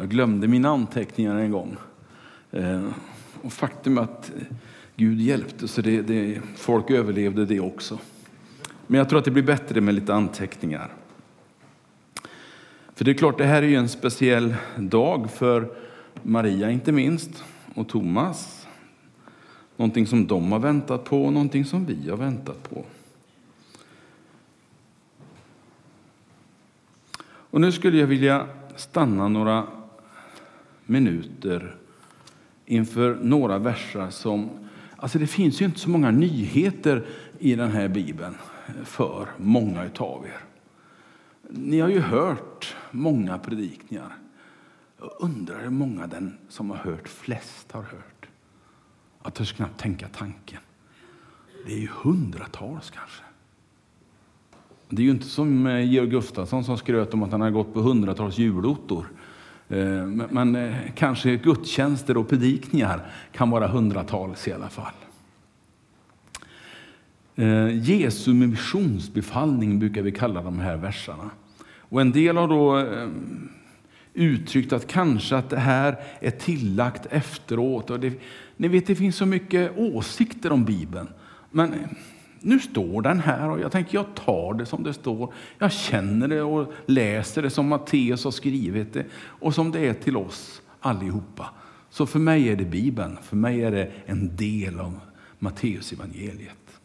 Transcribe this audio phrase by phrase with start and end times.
[0.00, 1.76] Jag glömde mina anteckningar en gång.
[2.50, 2.88] Eh,
[3.42, 4.56] och faktum är att eh,
[4.96, 7.98] Gud hjälpte så det, det, folk överlevde det också.
[8.86, 10.92] Men jag tror att det blir bättre med lite anteckningar.
[12.94, 15.68] För det är klart, det här är ju en speciell dag för
[16.22, 17.44] Maria inte minst
[17.74, 18.66] och Thomas.
[19.76, 22.84] Någonting som de har väntat på och någonting som vi har väntat på.
[27.50, 28.46] Och nu skulle jag vilja
[28.76, 29.66] stanna några
[30.88, 31.76] minuter
[32.66, 34.50] inför några verser som...
[34.96, 37.06] Alltså det finns ju inte så många nyheter
[37.38, 38.34] i den här bibeln
[38.84, 40.40] för många av er.
[41.50, 44.16] Ni har ju hört många predikningar.
[45.00, 48.28] Jag undrar hur många den som har hört flest har hört.
[49.22, 50.60] Jag törs knappt tänka tanken.
[51.66, 53.22] Det är ju hundratals kanske.
[54.88, 57.74] Det är ju inte som eh, Georg Gustafsson som skröt om att han har gått
[57.74, 59.08] på hundratals julottor.
[59.68, 64.92] Eh, men eh, kanske gudstjänster och predikningar kan vara hundratals i alla fall.
[67.36, 71.30] Eh, Jesu missionsbefallning brukar vi kalla de här verserna.
[71.78, 72.86] Och en del har då
[74.14, 77.90] uttryckt att kanske att det här är tillagt efteråt.
[77.90, 78.12] Och det,
[78.56, 81.08] ni vet, det finns så mycket åsikter om Bibeln.
[81.50, 81.74] Men
[82.40, 85.32] nu står den här och jag tänker jag tar det som det står.
[85.58, 89.94] Jag känner det och läser det som Matteus har skrivit det och som det är
[89.94, 91.50] till oss allihopa.
[91.90, 95.00] Så för mig är det Bibeln, för mig är det en del av
[95.38, 96.80] Matteus evangeliet.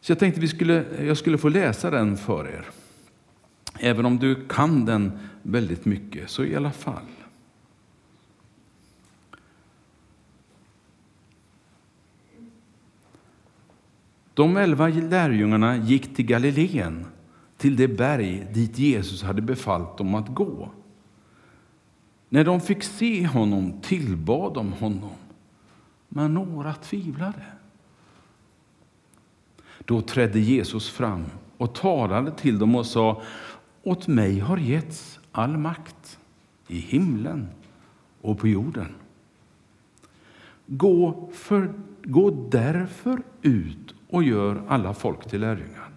[0.00, 2.64] Så jag tänkte vi skulle, jag skulle få läsa den för er.
[3.78, 7.21] Även om du kan den väldigt mycket, så i alla fall.
[14.34, 17.06] De elva lärjungarna gick till Galileen,
[17.56, 20.70] till det berg dit Jesus hade befallt dem att gå.
[22.28, 25.16] När de fick se honom tillbad de honom,
[26.08, 27.44] men några tvivlade.
[29.84, 31.24] Då trädde Jesus fram
[31.56, 33.22] och talade till dem och sa
[33.82, 36.18] åt mig har getts all makt
[36.68, 37.48] i himlen
[38.20, 38.94] och på jorden.
[40.66, 45.90] Gå, för, gå därför ut och gör alla folk till lärjungar.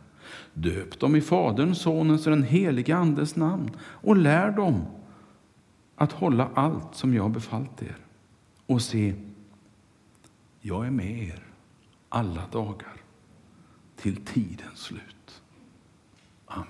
[0.54, 4.86] Döp dem i Faderns, Sonens och den helige Andes namn och lär dem
[5.96, 7.96] att hålla allt som jag har befallt er.
[8.66, 9.14] Och se,
[10.62, 11.44] jag är med er
[12.10, 12.94] alla dagar
[13.96, 15.42] till tidens slut.
[16.46, 16.68] Amen.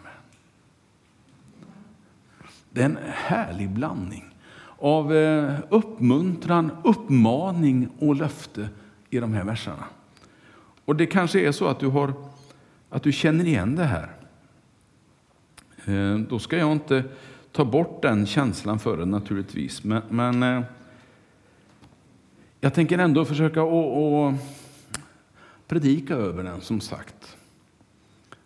[2.70, 4.36] Det är en härlig blandning
[4.80, 8.70] av eh, uppmuntran, uppmaning och löfte
[9.10, 9.86] i de här verserna.
[10.86, 12.14] Och det kanske är så att du, har,
[12.90, 14.10] att du känner igen det här.
[15.86, 17.04] Eh, då ska jag inte
[17.52, 19.84] ta bort den känslan för dig naturligtvis.
[19.84, 20.64] Men, men eh,
[22.60, 24.36] jag tänker ändå försöka att
[25.68, 27.38] predika över den som sagt.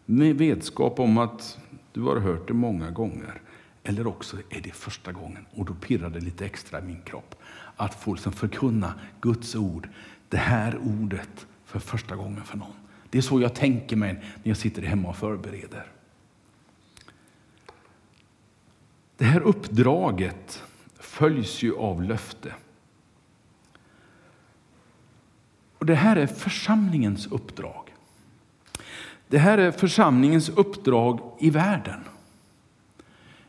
[0.05, 1.57] Med vetskap om att
[1.93, 3.41] du har hört det många gånger.
[3.83, 7.35] Eller också är det första gången och då pirrar det lite extra i min kropp.
[7.75, 9.89] Att få liksom förkunna Guds ord,
[10.29, 12.73] det här ordet för första gången för någon.
[13.09, 15.85] Det är så jag tänker mig när jag sitter hemma och förbereder.
[19.17, 20.63] Det här uppdraget
[20.99, 22.53] följs ju av löfte.
[25.77, 27.95] Och Det här är församlingens uppdrag.
[29.27, 31.99] Det här är församlingens uppdrag i världen.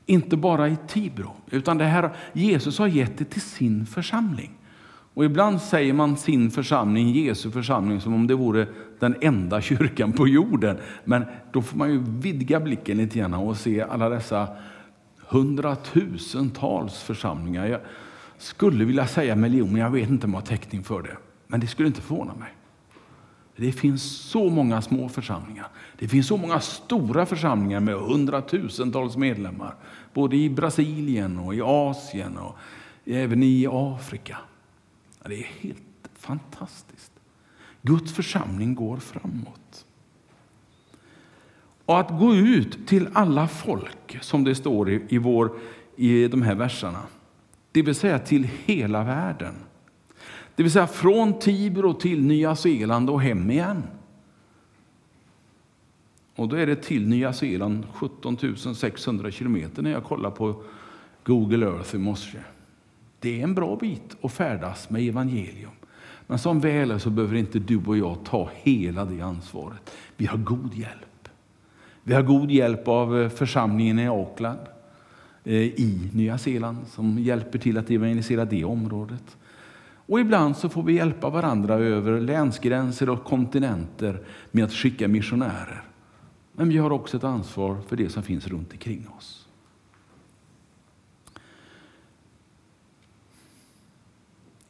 [0.06, 4.59] Inte bara i Tibro, utan det här, Jesus har gett det till sin församling.
[5.14, 8.66] Och ibland säger man sin församling, Jesu församling, som om det vore
[8.98, 10.78] den enda kyrkan på jorden.
[11.04, 14.48] Men då får man ju vidga blicken lite grann och se alla dessa
[15.28, 17.66] hundratusentals församlingar.
[17.66, 17.80] Jag
[18.38, 21.16] skulle vilja säga miljoner, jag vet inte om jag har täckning för det.
[21.46, 22.54] Men det skulle inte förvåna mig.
[23.56, 25.66] Det finns så många små församlingar.
[25.98, 29.74] Det finns så många stora församlingar med hundratusentals medlemmar.
[30.14, 32.56] Både i Brasilien och i Asien och
[33.04, 34.38] även i Afrika.
[35.24, 37.12] Det är helt fantastiskt.
[37.82, 39.86] Guds församling går framåt.
[41.84, 45.58] Och att gå ut till alla folk, som det står i, i, vår,
[45.96, 47.02] i de här verserna,
[47.72, 49.54] det vill säga till hela världen.
[50.54, 53.82] Det vill säga från Tibro till Nya Zeeland och hem igen.
[56.36, 58.36] Och då är det till Nya Zeeland 17
[58.74, 60.62] 600 kilometer när jag kollar på
[61.24, 62.38] Google Earth i morse.
[63.20, 65.70] Det är en bra bit att färdas med evangelium.
[66.26, 69.90] Men som väl är så behöver inte du och jag ta hela det ansvaret.
[70.16, 71.28] Vi har god hjälp.
[72.02, 74.58] Vi har god hjälp av eh, församlingen i Auckland.
[75.44, 79.36] Eh, i Nya Zeeland som hjälper till att evangelisera det området.
[80.06, 85.82] Och ibland så får vi hjälpa varandra över länsgränser och kontinenter med att skicka missionärer.
[86.52, 89.39] Men vi har också ett ansvar för det som finns runt omkring oss.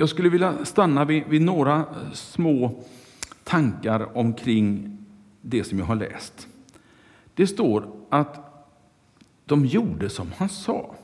[0.00, 2.85] Jag skulle vilja stanna vid, vid några eh, små
[3.44, 4.99] tankar omkring
[5.41, 6.49] det som jag har läst.
[7.35, 8.64] Det står att
[9.44, 10.94] de gjorde som han sa.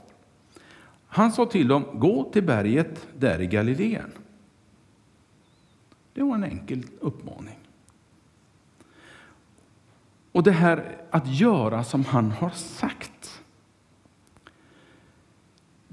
[1.07, 4.11] Han sa till dem, gå till berget där i Galileen.
[6.13, 7.59] Det var en enkel uppmaning.
[10.33, 13.43] Och det här att göra som han har sagt.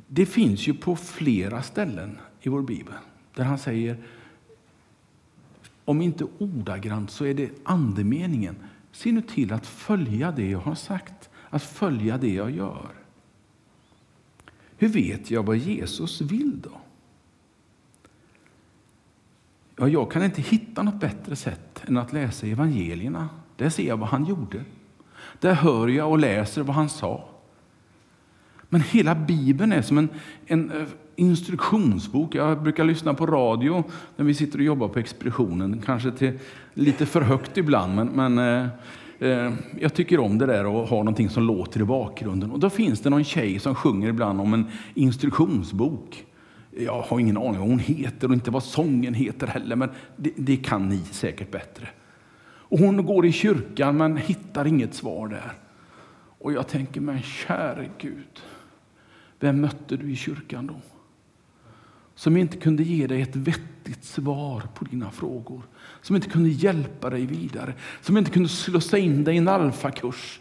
[0.08, 2.94] Det finns ju på flera ställen i vår bibel
[3.34, 3.98] där han säger,
[5.86, 8.56] om inte ordagrant så är det andemeningen.
[8.92, 12.90] Se nu till att följa det jag har sagt, att följa det jag gör.
[14.78, 16.72] Hur vet jag vad Jesus vill då?
[19.76, 23.30] Ja, jag kan inte hitta något bättre sätt än att läsa evangelierna.
[23.56, 24.64] Där ser jag vad han gjorde.
[25.40, 27.33] Där hör jag och läser vad han sa.
[28.74, 30.10] Men hela Bibeln är som en,
[30.46, 32.36] en eh, instruktionsbok.
[32.36, 33.84] Jag brukar lyssna på radio
[34.16, 35.82] när vi sitter och jobbar på expeditionen.
[35.86, 36.40] Kanske till
[36.74, 38.68] lite för högt ibland, men, men eh,
[39.30, 42.52] eh, jag tycker om det där och har någonting som låter i bakgrunden.
[42.52, 46.26] Och då finns det någon tjej som sjunger ibland om en instruktionsbok.
[46.78, 50.32] Jag har ingen aning vad hon heter och inte vad sången heter heller, men det,
[50.36, 51.90] det kan ni säkert bättre.
[52.46, 55.54] Och hon går i kyrkan men hittar inget svar där.
[56.40, 58.42] Och jag tänker, men käre Gud,
[59.44, 60.76] vem mötte du i kyrkan då?
[62.16, 65.62] Som inte kunde ge dig ett vettigt svar på dina frågor.
[66.02, 67.74] Som inte kunde hjälpa dig vidare.
[68.02, 70.40] Som inte kunde slussa in dig i en alfakurs.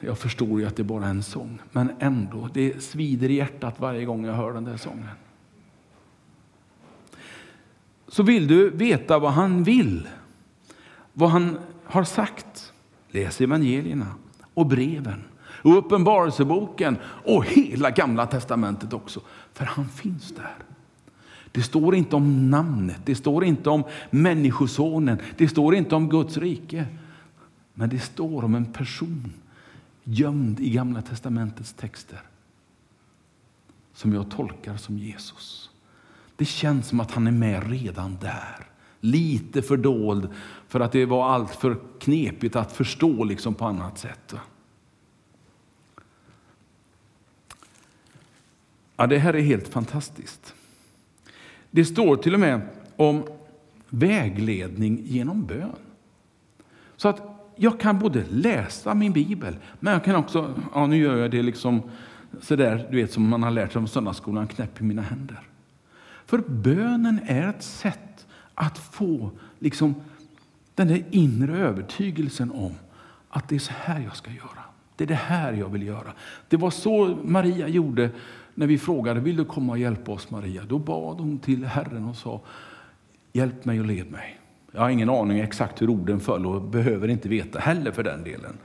[0.00, 3.80] Jag förstår ju att det är bara en sång, men ändå, det svider i hjärtat
[3.80, 5.08] varje gång jag hör den där sången.
[8.08, 10.08] Så vill du veta vad han vill,
[11.12, 12.72] vad han har sagt,
[13.10, 14.14] läs evangelierna
[14.54, 15.24] och breven
[15.66, 19.20] och Uppenbarelseboken och hela Gamla testamentet också.
[19.52, 20.54] För han finns där.
[21.52, 26.36] Det står inte om namnet, det står inte om Människosonen, det står inte om Guds
[26.36, 26.86] rike.
[27.74, 29.32] Men det står om en person
[30.04, 32.20] gömd i Gamla testamentets texter
[33.94, 35.70] som jag tolkar som Jesus.
[36.36, 38.66] Det känns som att han är med redan där.
[39.00, 40.28] Lite fördold
[40.68, 44.34] för att det var allt för knepigt att förstå liksom på annat sätt.
[48.96, 50.54] Ja, det här är helt fantastiskt.
[51.70, 52.60] Det står till och med
[52.96, 53.26] om
[53.88, 55.76] vägledning genom bön.
[56.96, 57.22] Så att
[57.56, 61.42] jag kan både läsa min bibel, men jag kan också, ja nu gör jag det
[61.42, 61.82] liksom
[62.40, 65.40] sådär, du vet som man har lärt sig om söndagsskolan, knäpp i mina händer.
[66.26, 69.94] För bönen är ett sätt att få liksom
[70.74, 72.74] den där inre övertygelsen om
[73.28, 74.64] att det är så här jag ska göra.
[74.96, 76.12] Det är det här jag vill göra.
[76.48, 78.10] Det var så Maria gjorde
[78.56, 80.62] när vi frågade vill du komma och hjälpa oss Maria.
[80.68, 82.40] Då bad hon till Herren och sa
[83.32, 84.40] hjälp mig och led mig.
[84.72, 88.24] Jag har ingen aning exakt hur orden föll och behöver inte veta heller för den
[88.24, 88.58] delen.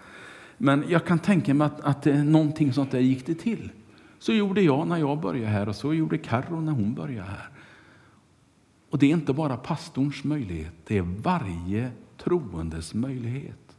[0.58, 3.70] Men jag kan tänka mig att, att någonting sånt där gick det till.
[4.20, 7.50] Så gjorde jag när jag började här och så gjorde Carro när hon började här.
[8.90, 13.78] Och det är inte bara pastorns möjlighet, det är varje troendes möjlighet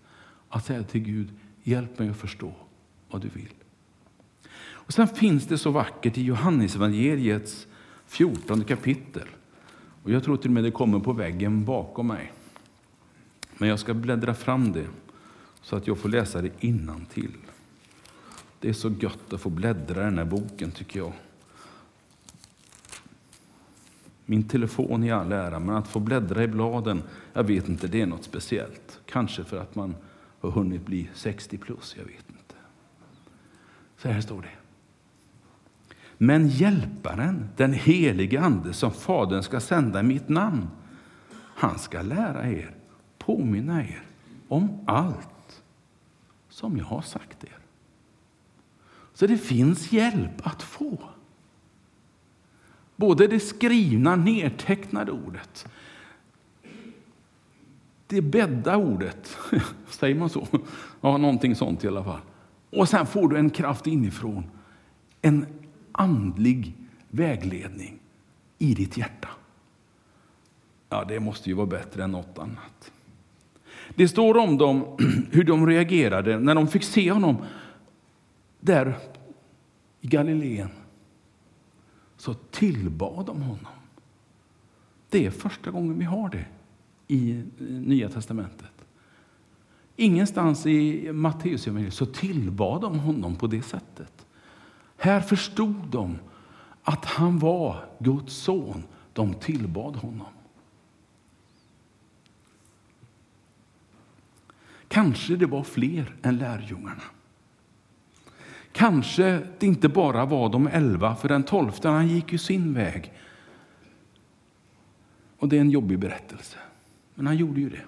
[0.49, 1.29] att säga till Gud,
[1.63, 2.53] hjälp mig att förstå
[3.11, 3.62] vad du vill.
[4.87, 7.67] Och Sen finns det så vackert i Johannesevangeliets
[8.07, 9.29] 14 kapitel.
[10.03, 12.33] Och Jag tror till och med det kommer på väggen bakom mig.
[13.59, 14.87] Men jag ska bläddra fram det
[15.63, 17.37] så att jag får läsa det innan till.
[18.61, 21.13] Det är så gött att få bläddra i den här boken tycker jag.
[24.25, 28.01] Min telefon i all ära, men att få bläddra i bladen, jag vet inte, det
[28.01, 29.01] är något speciellt.
[29.07, 29.95] Kanske för att man
[30.41, 32.55] har hunnit bli 60 plus, jag vet inte.
[33.97, 34.62] Så här står det.
[36.25, 40.69] Men hjälparen, den helige Ande som Fadern ska sända i mitt namn,
[41.35, 42.75] han ska lära er,
[43.19, 44.03] påminna er
[44.49, 45.63] om allt
[46.49, 47.59] som jag har sagt er.
[49.15, 50.99] Så det finns hjälp att få.
[52.97, 55.67] Både det skrivna, nedtecknade ordet,
[58.07, 59.39] det bädda ordet,
[59.89, 60.47] säger man så?
[61.01, 62.21] Ja, någonting sånt i alla fall.
[62.71, 64.45] Och sen får du en kraft inifrån,
[65.23, 65.47] en
[65.93, 66.75] andlig
[67.11, 67.99] vägledning
[68.59, 69.29] i ditt hjärta.
[70.89, 72.93] Ja, det måste ju vara bättre än något annat.
[73.95, 74.97] Det står om dem
[75.31, 77.37] hur de reagerade när de fick se honom
[78.61, 78.99] där
[80.01, 80.69] i Galileen
[82.17, 83.73] så tillbad de honom.
[85.11, 86.45] Det är första gången vi har det
[87.09, 88.73] i eh, Nya testamentet.
[89.97, 94.22] Ingenstans i Matteusevangeliet så tillbad de honom på det sättet.
[95.03, 96.19] Här förstod de
[96.83, 98.85] att han var Guds son.
[99.13, 100.27] De tillbad honom.
[104.89, 107.03] Kanske det var fler än lärjungarna.
[108.73, 113.13] Kanske det inte bara var de elva, för den tolfte han gick ju sin väg.
[115.39, 116.59] Och det är en jobbig berättelse,
[117.15, 117.85] men han gjorde ju det.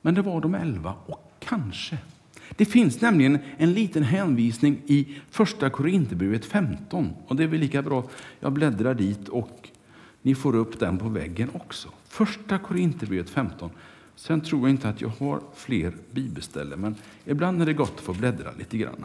[0.00, 1.98] Men det var de elva och kanske.
[2.56, 7.12] Det finns nämligen en liten hänvisning i första Korinthierbrevet 15.
[7.26, 8.04] Och det är väl lika bra
[8.40, 9.68] jag bläddrar dit och
[10.22, 11.88] ni får upp den på väggen också.
[12.08, 13.70] Första Korinthierbrevet 15.
[14.16, 18.00] Sen tror jag inte att jag har fler bibelställen, men ibland är det gott att
[18.00, 19.04] få bläddra lite grann.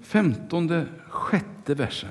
[0.00, 2.10] Femtonde, sjätte versen.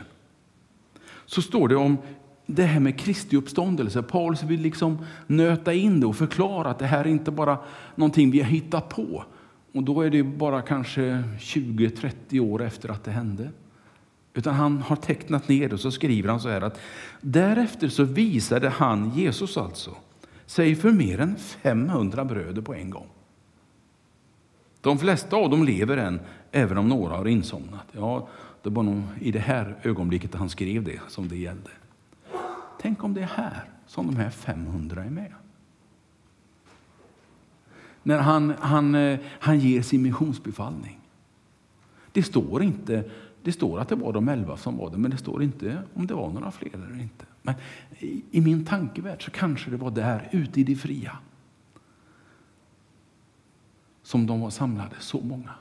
[1.25, 1.97] Så står det om
[2.45, 4.01] det här med Kristi uppståndelse.
[4.01, 7.57] Paulus vill liksom nöta in det och förklara att det här är inte bara
[7.95, 9.23] någonting vi har hittat på.
[9.73, 13.49] Och då är det bara kanske 20-30 år efter att det hände.
[14.33, 16.79] Utan han har tecknat ner det och så skriver han så här att
[17.21, 19.95] därefter så visade han, Jesus alltså,
[20.45, 23.07] sig för mer än 500 bröder på en gång.
[24.81, 26.19] De flesta av dem lever än,
[26.51, 27.87] även om några har insomnat.
[27.91, 28.27] Ja,
[28.63, 31.69] det var nog i det här ögonblicket han skrev det som det gällde.
[32.81, 35.33] Tänk om det är här som de här 500 är med.
[38.03, 40.99] När han, han, eh, han ger sin missionsbefallning.
[42.11, 43.03] Det står inte
[43.43, 46.07] det står att det var de elva som var det, men det står inte om
[46.07, 47.25] det var några fler eller inte.
[47.41, 47.55] Men
[48.31, 51.17] i min tankevärld så kanske det var där, ute i det fria,
[54.03, 55.51] som de var samlade, så många.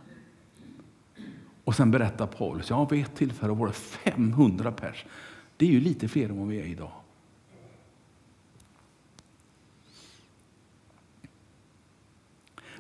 [1.65, 5.05] Och sen berättar Paulus, ja vid ett tillfälle var det 500 pers.
[5.57, 6.93] Det är ju lite fler än vad vi är idag.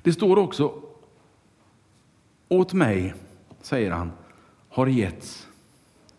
[0.02, 0.82] Det står också,
[2.48, 3.14] åt mig,
[3.60, 4.12] säger han,
[4.68, 5.48] har getts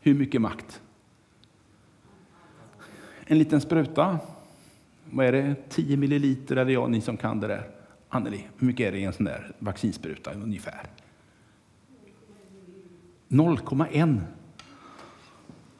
[0.01, 0.81] hur mycket makt?
[3.25, 4.19] En liten spruta,
[5.12, 7.69] vad är det, 10 milliliter eller ja, ni som kan det där.
[8.09, 10.86] Anneli, hur mycket är det i en sån där vaccinspruta ungefär?
[13.29, 14.19] 0,1.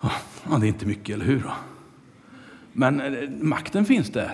[0.01, 1.44] Ja, det är inte mycket, eller hur?
[2.74, 4.34] Men eh, makten finns där.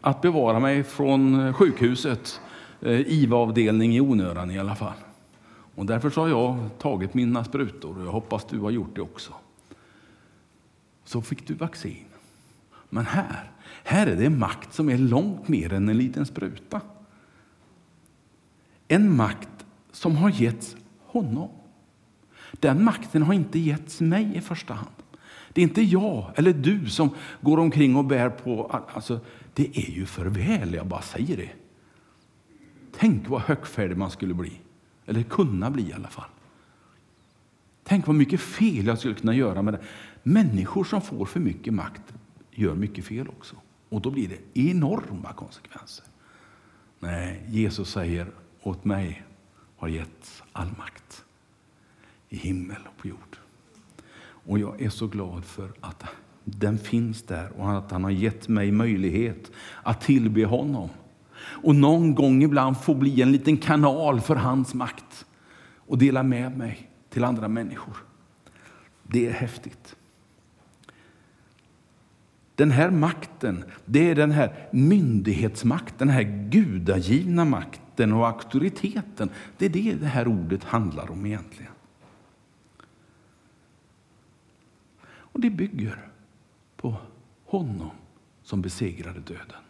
[0.00, 2.40] Att bevara mig från sjukhuset,
[2.82, 4.96] Eh, IVA-avdelning i onödan i alla fall.
[5.74, 9.32] Och därför har jag tagit mina sprutor och jag hoppas du har gjort det också.
[11.04, 12.04] Så fick du vaccin.
[12.88, 13.50] Men här,
[13.84, 16.80] här är det makt som är långt mer än en liten spruta.
[18.88, 21.48] En makt som har getts honom.
[22.52, 24.90] Den makten har inte getts mig i första hand.
[25.52, 27.10] Det är inte jag eller du som
[27.40, 28.80] går omkring och bär på...
[28.94, 29.20] Alltså,
[29.54, 31.50] det är ju för väl, jag bara säger det.
[33.00, 34.60] Tänk vad högfärdig man skulle bli.
[35.06, 36.30] Eller kunna bli i alla fall.
[37.84, 39.80] Tänk vad mycket fel jag skulle kunna göra med det.
[40.22, 42.02] Människor som får för mycket makt
[42.50, 43.56] gör mycket fel också.
[43.88, 46.04] Och då blir det enorma konsekvenser.
[46.98, 48.30] Nej, Jesus säger
[48.62, 49.22] åt mig
[49.76, 51.24] har getts all makt
[52.28, 53.36] i himmel och på jord.
[54.22, 56.04] Och jag är så glad för att
[56.44, 59.50] den finns där och att han har gett mig möjlighet
[59.82, 60.88] att tillbe honom
[61.40, 65.26] och någon gång ibland få bli en liten kanal för hans makt
[65.76, 67.96] och dela med mig till andra människor.
[69.02, 69.96] Det är häftigt.
[72.54, 79.30] Den här makten, det är den här myndighetsmakten, den här gudagivna makten och auktoriteten.
[79.58, 81.72] Det är det det här ordet handlar om egentligen.
[85.02, 85.98] Och det bygger
[86.76, 86.94] på
[87.44, 87.90] honom
[88.42, 89.62] som besegrade döden.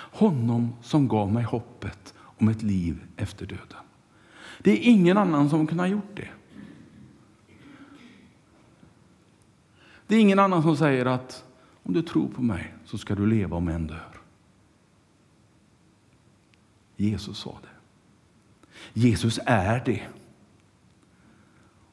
[0.00, 3.78] Honom som gav mig hoppet om ett liv efter döden.
[4.62, 6.28] Det är ingen annan som kunde ha gjort det.
[10.06, 11.44] Det är ingen annan som säger att
[11.82, 14.20] om du tror på mig så ska du leva om en dör.
[16.96, 17.68] Jesus sa det.
[18.92, 20.02] Jesus är det.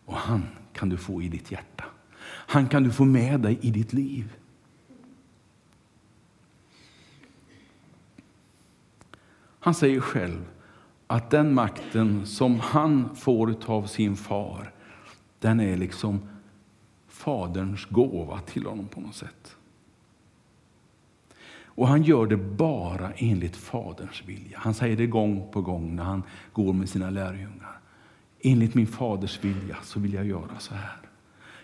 [0.06, 1.84] Och han kan du få i ditt hjärta.
[2.26, 4.38] Han kan du få med dig i ditt liv.
[9.60, 10.46] Han säger själv
[11.08, 14.74] att den makten som han får av sin far,
[15.40, 16.30] den är liksom
[17.08, 19.58] faderns gåva till honom på något sätt.
[21.78, 24.60] Och han gör det bara enligt Faderns vilja.
[24.60, 26.24] Han säger det gång på gång när han
[26.54, 27.80] går med sina lärjungar.
[28.42, 31.00] Enligt min faders vilja så vill jag göra så här.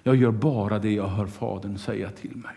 [0.03, 2.55] Jag gör bara det jag hör Fadern säga till mig.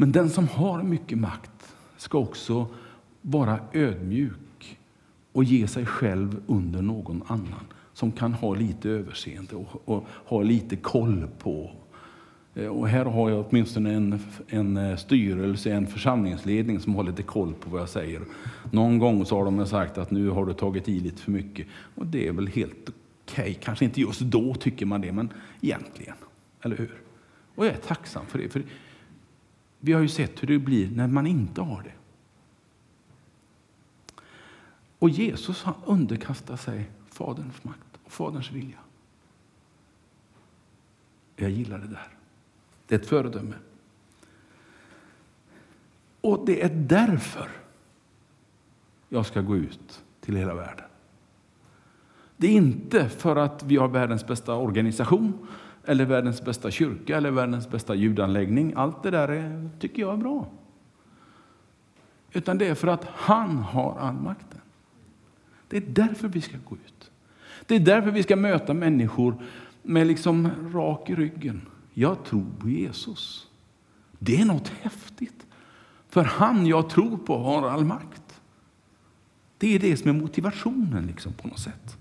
[0.00, 2.66] Men den som har mycket makt ska också
[3.22, 4.78] vara ödmjuk
[5.32, 10.42] och ge sig själv under någon annan som kan ha lite överseende och, och ha
[10.42, 11.70] lite koll på.
[12.54, 17.22] Eh, och här har jag åtminstone en, en eh, styrelse, en församlingsledning som har lite
[17.22, 18.22] koll på vad jag säger.
[18.70, 21.66] Någon gång så har de sagt att nu har du tagit i lite för mycket.
[21.94, 23.42] Och det är väl helt okej.
[23.42, 23.54] Okay.
[23.54, 26.16] Kanske inte just då tycker man det, men egentligen.
[26.62, 26.94] Eller hur?
[27.54, 28.48] Och jag är tacksam för det.
[28.48, 28.62] För
[29.80, 31.92] vi har ju sett hur det blir när man inte har det.
[34.98, 38.78] Och Jesus han underkastar sig Faderns makt och Faderns vilja.
[41.36, 42.08] Jag gillar det där.
[42.86, 43.54] Det är ett föredöme.
[46.20, 47.50] Och det är därför
[49.08, 50.84] jag ska gå ut till hela världen.
[52.36, 55.46] Det är inte för att vi har världens bästa organisation
[55.84, 58.72] eller världens bästa kyrka eller världens bästa ljudanläggning.
[58.76, 60.46] Allt det där är, tycker jag är bra.
[62.32, 64.60] Utan det är för att han har all makten.
[65.68, 67.10] Det är därför vi ska gå ut.
[67.66, 69.42] Det är därför vi ska möta människor
[69.82, 71.62] med liksom rak i ryggen.
[71.94, 73.46] Jag tror på Jesus.
[74.18, 75.46] Det är något häftigt.
[76.08, 78.40] För han jag tror på har all makt.
[79.58, 81.99] Det är det som är motivationen liksom på något sätt.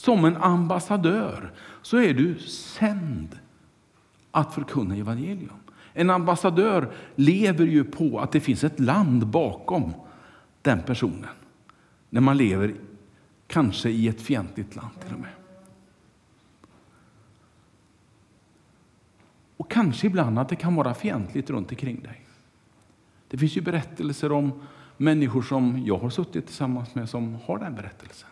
[0.00, 1.52] Som en ambassadör
[1.82, 3.38] så är du sänd
[4.30, 5.58] att förkunna evangelium.
[5.92, 9.92] En ambassadör lever ju på att det finns ett land bakom
[10.62, 11.30] den personen.
[12.10, 12.74] När man lever
[13.46, 15.30] kanske i ett fientligt land till och med.
[19.56, 22.26] Och kanske ibland att det kan vara fientligt runt omkring dig.
[23.28, 24.62] Det finns ju berättelser om
[24.96, 28.28] människor som jag har suttit tillsammans med som har den berättelsen.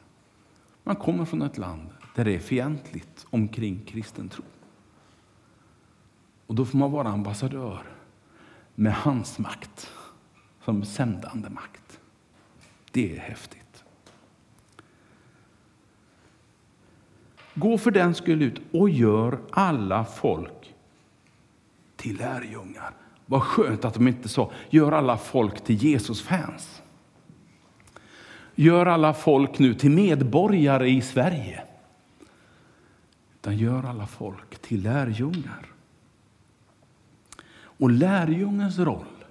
[0.89, 4.45] Man kommer från ett land där det är fientligt omkring kristen tro.
[6.47, 7.83] Och då får man vara ambassadör
[8.75, 9.91] med hans makt
[10.65, 12.01] som sändande makt.
[12.93, 13.85] Det är häftigt.
[17.55, 20.75] Gå för den skull ut och gör alla folk
[21.97, 22.95] till lärjungar.
[23.27, 26.83] Vad skönt att de inte sa gör alla folk till Jesus-fans.
[28.61, 31.63] Gör alla folk nu till medborgare i Sverige.
[33.35, 35.67] Utan gör alla folk till lärjungar.
[37.53, 39.25] Och lärjungens roll,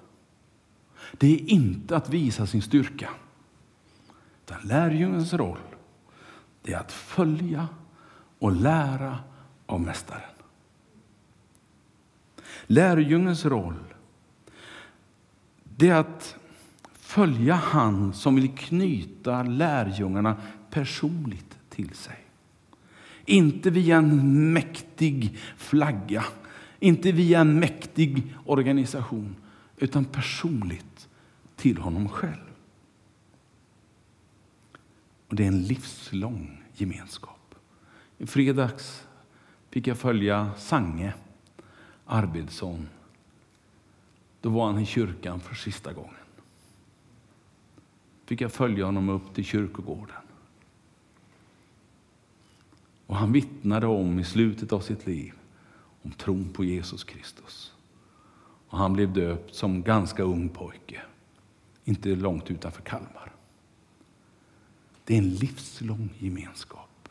[1.12, 3.10] det är inte att visa sin styrka.
[4.46, 5.60] Utan lärjungens roll,
[6.62, 7.68] det är att följa
[8.40, 9.20] och lära
[9.66, 10.22] av Mästaren.
[12.68, 13.94] Lärjungens roll,
[15.64, 16.38] det är att
[17.08, 22.26] följa han som vill knyta lärjungarna personligt till sig.
[23.26, 26.26] Inte via en mäktig flagga,
[26.80, 29.36] inte via en mäktig organisation,
[29.78, 31.08] utan personligt
[31.56, 32.52] till honom själv.
[35.28, 37.56] Och Det är en livslång gemenskap.
[38.18, 39.08] I fredags
[39.70, 41.14] fick jag följa Sange
[42.06, 42.88] Arvidsson.
[44.42, 46.27] Då var han i kyrkan för sista gången
[48.28, 50.16] fick jag följa honom upp till kyrkogården.
[53.06, 55.34] Och han vittnade om i slutet av sitt liv
[56.02, 57.74] om tron på Jesus Kristus.
[58.70, 61.02] Och han blev döpt som ganska ung pojke,
[61.86, 63.32] inte långt utanför Kalmar.
[65.04, 67.10] Det är en livslång gemenskap.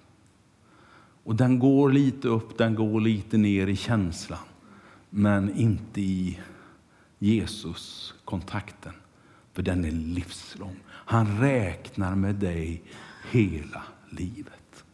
[1.25, 4.45] Och den går lite upp, den går lite ner i känslan,
[5.11, 6.41] men inte i
[7.19, 8.93] Jesus-kontakten,
[9.57, 10.77] för den är livslång.
[10.89, 12.83] Han räknar med dig
[13.31, 14.85] hela livet.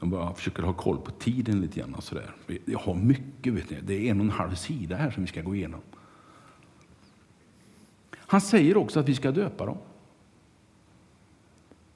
[0.00, 1.96] Jag bara försöker ha koll på tiden lite grann.
[2.00, 2.34] Sådär.
[2.64, 3.76] Jag har mycket, vet ni.
[3.82, 5.80] det är en och en halv sida här som vi ska gå igenom.
[8.16, 9.78] Han säger också att vi ska döpa dem.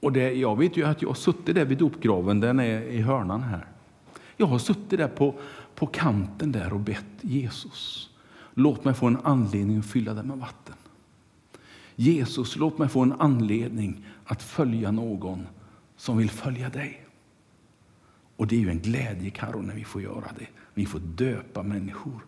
[0.00, 3.00] Och det, jag vet ju att jag har suttit där vid dopgraven, den är i
[3.00, 3.66] hörnan här.
[4.40, 5.34] Jag har suttit där på,
[5.80, 8.10] på kanten där och bett Jesus.
[8.54, 10.74] Låt mig få en anledning att fylla den med vatten.
[11.96, 15.46] Jesus, låt mig få en anledning att följa någon
[15.96, 17.06] som vill följa dig.
[18.36, 20.46] Och det är ju en glädje, Karo, när vi får göra det.
[20.74, 22.20] Vi får döpa människor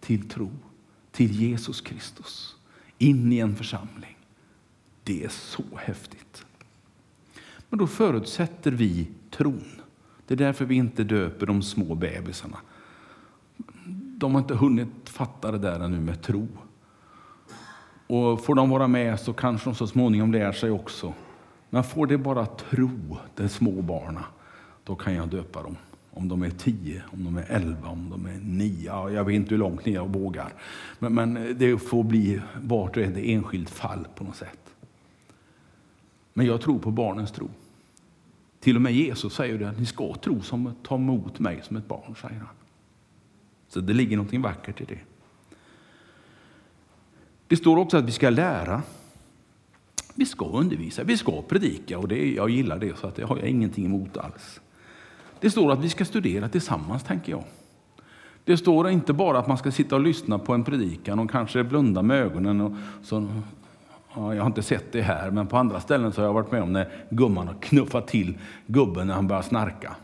[0.00, 0.50] till tro,
[1.12, 2.56] till Jesus Kristus,
[2.98, 4.16] in i en församling.
[5.04, 6.44] Det är så häftigt.
[7.68, 9.80] Men då förutsätter vi tron.
[10.26, 12.58] Det är därför vi inte döper de små bebisarna.
[14.20, 16.48] De har inte hunnit fatta det där ännu med tro.
[18.06, 21.14] Och får de vara med så kanske de så småningom lär sig också.
[21.70, 24.22] Men får de bara tro, de små barnen,
[24.84, 25.76] då kan jag döpa dem.
[26.10, 29.10] Om de är tio, om de är elva, om de är nio.
[29.10, 30.52] Jag vet inte hur långt ner jag vågar.
[30.98, 34.74] Men, men det får bli vart och ett enskilt fall på något sätt.
[36.32, 37.48] Men jag tror på barnens tro.
[38.60, 41.88] Till och med Jesus säger det, ni ska tro som ta emot mig som ett
[41.88, 42.59] barn, säger han.
[43.70, 44.98] Så det ligger något vackert i det.
[47.46, 48.82] Det står också att vi ska lära.
[50.14, 53.36] Vi ska undervisa, vi ska predika och det, jag gillar det så att det har
[53.36, 54.60] jag ingenting emot alls.
[55.40, 57.44] Det står att vi ska studera tillsammans, tänker jag.
[58.44, 61.64] Det står inte bara att man ska sitta och lyssna på en predikan och kanske
[61.64, 62.60] blunda med ögonen.
[62.60, 63.28] Och så,
[64.14, 66.52] ja, jag har inte sett det här, men på andra ställen så har jag varit
[66.52, 69.96] med om när gumman har knuffat till gubben när han börjar snarka.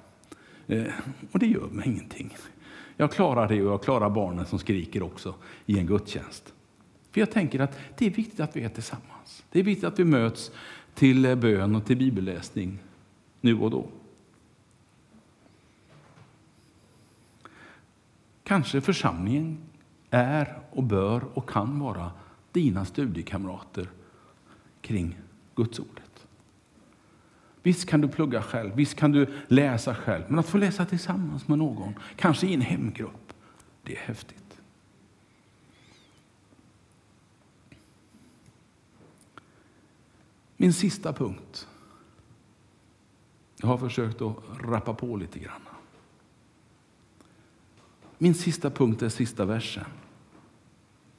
[0.66, 0.84] Eh,
[1.32, 2.36] och det gör mig ingenting.
[2.96, 5.34] Jag klarar det och jag klarar barnen som skriker också
[5.66, 6.54] i en gudstjänst.
[7.10, 9.44] För jag tänker att det är viktigt att vi är tillsammans.
[9.50, 10.50] Det är viktigt att vi möts
[10.94, 12.78] till bön och till bibelläsning
[13.40, 13.88] nu och då.
[18.44, 19.58] Kanske församlingen
[20.10, 22.10] är och bör och kan vara
[22.52, 23.88] dina studiekamrater
[24.80, 25.18] kring
[25.54, 26.05] Guds ordet.
[27.66, 31.48] Visst kan du plugga själv, visst kan du läsa själv, men att få läsa tillsammans
[31.48, 33.32] med någon, kanske i en hemgrupp,
[33.82, 34.60] det är häftigt.
[40.56, 41.68] Min sista punkt.
[43.56, 45.62] Jag har försökt att rappa på lite grann.
[48.18, 49.84] Min sista punkt är sista versen.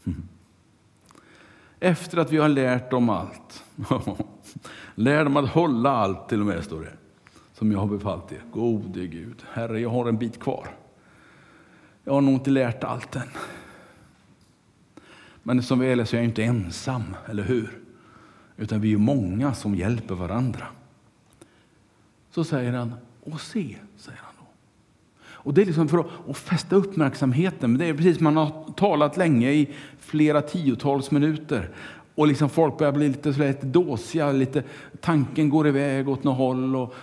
[1.79, 3.63] Efter att vi har lärt dem allt.
[4.95, 6.93] Lär dem att hålla allt till och med, står det.
[7.53, 8.41] Som jag har befallt er.
[8.51, 10.67] Gode Gud, Herre, jag har en bit kvar.
[12.03, 13.29] Jag har nog inte lärt allt än.
[15.43, 17.79] Men som väl är så är jag inte ensam, eller hur?
[18.57, 20.67] Utan vi är många som hjälper varandra.
[22.31, 24.45] Så säger han, och se, säger han.
[25.47, 27.77] Och det är liksom för att, fästa uppmärksamheten.
[27.77, 31.69] Det är precis som man har talat länge i flera tiotals minuter.
[32.17, 34.63] Och liksom folk börjar bli lite, lite dåsiga, lite,
[35.01, 36.75] tanken går iväg åt något håll.
[36.75, 36.93] Och,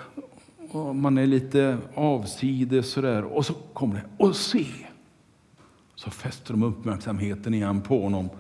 [0.70, 3.24] och man är lite avsides sådär.
[3.24, 4.66] Och så kommer det, och se!
[5.94, 8.31] Så fäster de uppmärksamheten igen på honom.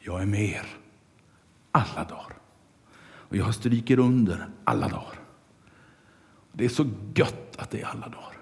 [0.00, 0.66] Jag är med er
[1.70, 2.36] alla dagar.
[3.02, 5.20] Och jag stryker under alla dagar.
[6.52, 8.36] Det är så gött att det är alla dagar.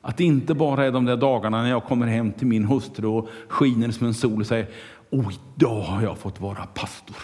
[0.00, 3.06] Att det inte bara är de där dagarna när jag kommer hem till min hustru
[3.06, 4.68] och skiner som en sol och säger
[5.10, 7.16] och idag har jag fått vara pastor.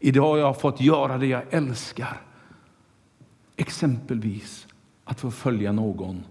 [0.00, 2.20] Idag har jag fått göra det jag älskar.
[3.56, 4.66] Exempelvis
[5.04, 6.24] att få följa någon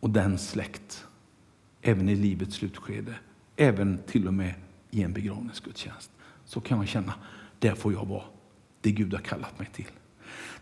[0.00, 1.06] och den släkt
[1.82, 3.14] även i livets slutskede,
[3.56, 4.54] även till och med
[4.90, 6.10] i en begravningsgudstjänst.
[6.44, 7.14] Så kan jag känna,
[7.58, 8.22] där får jag vara
[8.80, 9.88] det Gud har kallat mig till.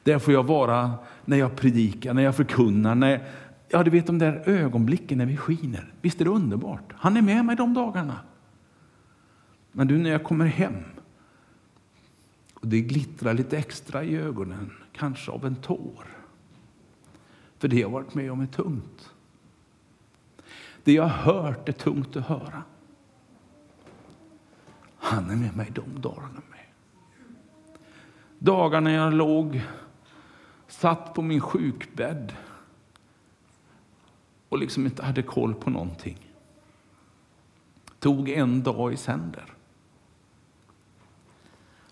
[0.03, 2.95] Där får jag vara när jag predikar, när jag förkunnar.
[2.95, 3.29] När,
[3.69, 5.93] ja, du vet de där ögonblicken när vi skiner.
[6.01, 6.93] Visst är det underbart?
[6.97, 8.17] Han är med mig de dagarna.
[9.73, 10.85] Men du, när jag kommer hem
[12.55, 16.05] och det glittrar lite extra i ögonen, kanske av en tår.
[17.59, 19.11] För det jag varit med om är tungt.
[20.85, 22.63] Det jag har hört är tungt att höra.
[24.97, 26.67] Han är med mig de dagarna med.
[28.39, 29.63] Dagar när jag låg
[30.69, 32.33] satt på min sjukbädd
[34.49, 36.19] och liksom inte hade koll på någonting.
[37.99, 39.45] Tog en dag i sänder.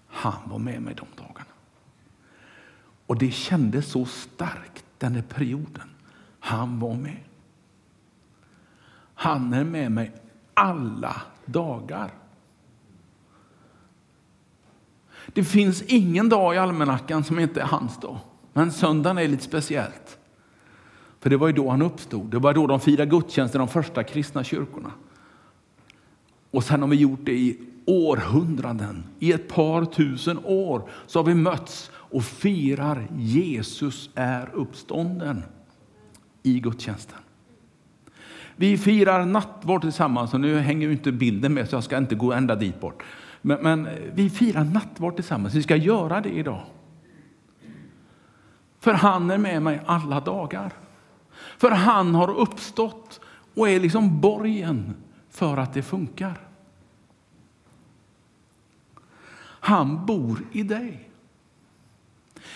[0.09, 1.51] Han var med mig de dagarna.
[3.07, 5.89] Och det kändes så starkt den där perioden.
[6.41, 7.19] Han var med.
[9.15, 10.13] Han är med mig
[10.55, 12.11] alla dagar.
[15.27, 18.19] Det finns ingen dag i almanackan som inte är hans dag.
[18.53, 20.19] Men söndagen är lite speciellt.
[21.21, 22.27] För det var ju då han uppstod.
[22.27, 24.93] Det var då de firade gudstjänst i de första kristna kyrkorna.
[26.51, 29.05] Och sen har vi gjort det i århundraden.
[29.19, 35.43] I ett par tusen år så har vi mötts och firar Jesus är uppstånden
[36.43, 37.19] i gudstjänsten.
[38.57, 40.35] Vi firar nattvard tillsammans.
[40.35, 43.03] Och nu hänger ju inte bilden med så jag ska inte gå ända dit bort.
[43.43, 45.55] Men, men vi firar nattvard tillsammans.
[45.55, 46.63] Vi ska göra det idag.
[48.81, 50.73] För han är med mig alla dagar.
[51.59, 53.21] För han har uppstått
[53.55, 54.95] och är liksom borgen
[55.31, 56.48] för att det funkar.
[59.61, 61.11] Han bor i dig.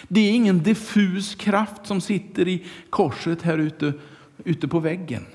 [0.08, 3.92] Det är ingen diffus kraft som sitter i korset här ute,
[4.44, 5.26] ute på väggen.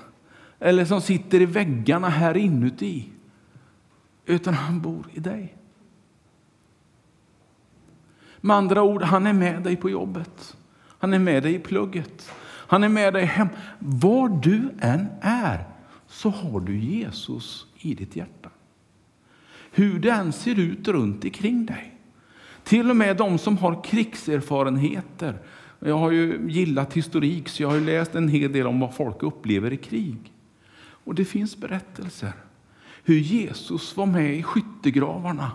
[0.58, 3.08] Eller som sitter i väggarna här inuti.
[4.26, 5.54] Utan han bor i dig.
[8.40, 10.56] Med andra ord, han är med dig på jobbet.
[10.98, 12.30] Han är med dig i plugget.
[12.44, 13.48] Han är med dig hem.
[13.78, 15.64] Var du än är
[16.06, 18.50] så har du Jesus i ditt hjärta.
[19.78, 21.94] Hur det än ser ut runt omkring dig.
[22.64, 25.38] Till och med de som har krigserfarenheter.
[25.78, 29.22] Jag har ju gillat historik, så jag har läst en hel del om vad folk
[29.22, 30.32] upplever i krig.
[30.80, 32.32] Och det finns berättelser
[33.04, 35.52] hur Jesus var med i skyttegravarna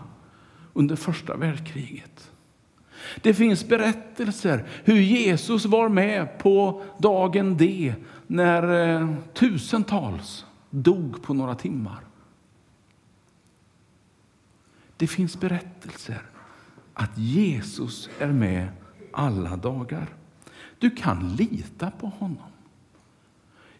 [0.73, 2.31] under första världskriget.
[3.21, 7.93] Det finns berättelser hur Jesus var med på dagen D
[8.27, 12.12] när eh, tusentals dog på några timmar.
[14.97, 16.21] Det finns berättelser
[16.93, 18.67] att Jesus är med
[19.11, 20.07] alla dagar.
[20.79, 22.53] Du kan lita på honom.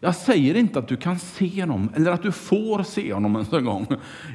[0.00, 3.64] Jag säger inte att du kan se honom eller att du får se honom en
[3.64, 3.86] gång.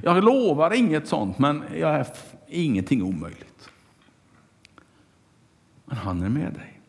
[0.04, 2.08] Jag lovar inget sånt, men jag är
[2.48, 3.70] ingenting omöjligt.
[5.86, 6.82] Men han är med dig.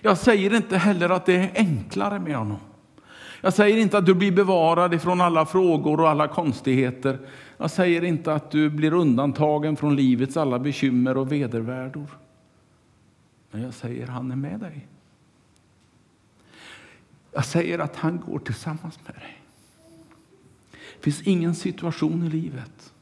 [0.00, 2.58] Jag säger inte heller att det är enklare med honom.
[3.40, 7.18] Jag säger inte att du blir bevarad ifrån alla frågor och alla konstigheter.
[7.56, 12.18] Jag säger inte att du blir undantagen från livets alla bekymmer och vedervärdor.
[13.50, 14.88] Men jag säger att han är med dig.
[17.32, 19.42] Jag säger att han går tillsammans med dig.
[20.70, 22.94] Det finns ingen situation i livet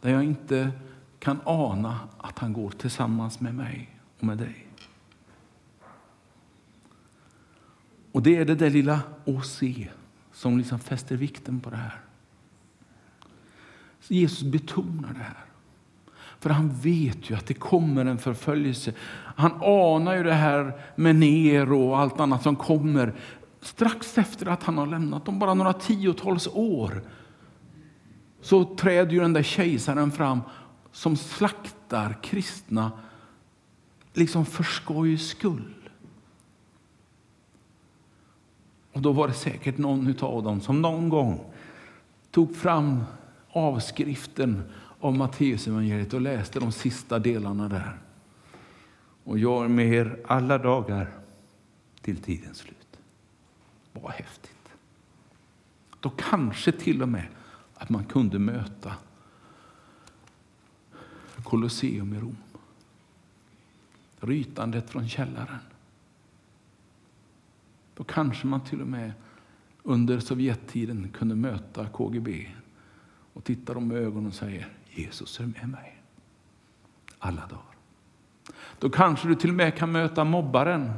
[0.00, 0.72] där jag inte
[1.18, 4.66] kan ana att han går tillsammans med mig och med dig.
[8.12, 9.62] Och det är det där lilla OC
[10.32, 12.00] som liksom fäster vikten på det här.
[14.08, 15.44] Jesus betonar det här.
[16.38, 18.92] För han vet ju att det kommer en förföljelse.
[19.36, 23.14] Han anar ju det här med Nero och allt annat som kommer
[23.60, 27.02] strax efter att han har lämnat dem, bara några tiotals år,
[28.40, 30.40] så träder ju den där kejsaren fram
[30.92, 32.92] som slaktar kristna
[34.12, 35.74] liksom för skojs skull.
[38.92, 41.40] Och då var det säkert någon av dem som någon gång
[42.30, 43.04] tog fram
[43.54, 44.62] avskriften
[45.00, 47.98] av Matteusevangeliet och läste de sista delarna där.
[49.24, 51.18] Och jag är med er alla dagar
[52.00, 52.98] till tidens slut.
[53.92, 54.50] Vad häftigt.
[56.00, 57.26] Då kanske till och med
[57.74, 58.94] att man kunde möta
[61.44, 62.36] Colosseum i Rom.
[64.20, 65.58] Rytandet från källaren.
[67.94, 69.12] Då kanske man till och med
[69.82, 72.46] under Sovjettiden kunde möta KGB
[73.34, 76.02] och tittar dem i ögonen och säger, Jesus är med mig
[77.18, 77.74] alla dagar.
[78.78, 80.92] Då kanske du till och med kan möta mobbaren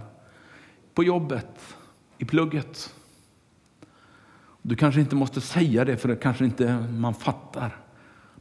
[0.94, 1.76] på jobbet,
[2.18, 2.94] i plugget.
[4.62, 7.76] Du kanske inte måste säga det, för det kanske inte man fattar.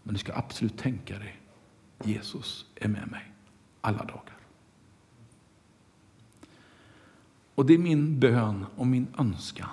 [0.04, 1.40] Men du ska absolut tänka dig,
[2.04, 3.32] Jesus är med mig
[3.82, 4.38] alla dagar.
[7.56, 9.70] Och det är min bön och min önskan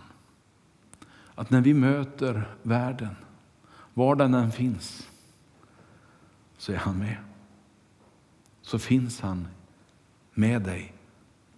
[1.35, 3.17] att när vi möter världen,
[3.95, 5.09] var den än finns,
[6.57, 7.17] så är han med.
[8.63, 9.49] Så finns han
[10.35, 10.95] med dig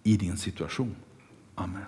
[0.03, 0.95] i din situation.
[1.55, 1.85] Amen.